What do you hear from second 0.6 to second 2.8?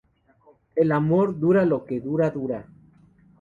El amor dura lo que dura dura